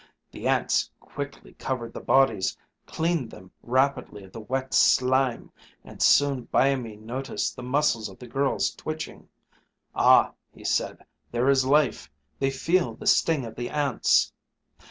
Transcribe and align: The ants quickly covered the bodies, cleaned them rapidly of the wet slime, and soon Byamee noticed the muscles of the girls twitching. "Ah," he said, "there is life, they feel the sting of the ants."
The 0.31 0.47
ants 0.47 0.89
quickly 0.99 1.53
covered 1.59 1.93
the 1.93 1.99
bodies, 1.99 2.57
cleaned 2.87 3.29
them 3.29 3.51
rapidly 3.61 4.23
of 4.23 4.31
the 4.31 4.39
wet 4.39 4.73
slime, 4.73 5.51
and 5.83 6.01
soon 6.01 6.45
Byamee 6.47 6.95
noticed 6.97 7.55
the 7.55 7.61
muscles 7.61 8.09
of 8.09 8.17
the 8.17 8.25
girls 8.25 8.71
twitching. 8.71 9.29
"Ah," 9.93 10.31
he 10.51 10.63
said, 10.63 11.05
"there 11.31 11.49
is 11.51 11.65
life, 11.65 12.09
they 12.39 12.49
feel 12.49 12.95
the 12.95 13.05
sting 13.05 13.45
of 13.45 13.55
the 13.55 13.69
ants." 13.69 14.33